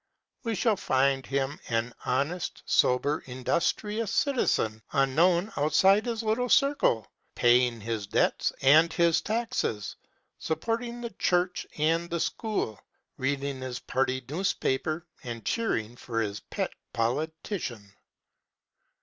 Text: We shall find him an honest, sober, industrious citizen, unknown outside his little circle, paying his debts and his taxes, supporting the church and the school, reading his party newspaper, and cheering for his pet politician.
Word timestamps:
We 0.41 0.55
shall 0.55 0.77
find 0.77 1.23
him 1.27 1.59
an 1.69 1.93
honest, 2.07 2.63
sober, 2.65 3.21
industrious 3.27 4.09
citizen, 4.11 4.81
unknown 4.91 5.53
outside 5.57 6.07
his 6.07 6.23
little 6.23 6.49
circle, 6.49 7.05
paying 7.35 7.79
his 7.81 8.07
debts 8.07 8.51
and 8.63 8.91
his 8.91 9.21
taxes, 9.21 9.95
supporting 10.39 11.01
the 11.01 11.11
church 11.19 11.67
and 11.77 12.09
the 12.09 12.19
school, 12.19 12.79
reading 13.19 13.61
his 13.61 13.77
party 13.77 14.25
newspaper, 14.27 15.05
and 15.23 15.45
cheering 15.45 15.95
for 15.95 16.19
his 16.19 16.39
pet 16.39 16.71
politician. 16.93 17.93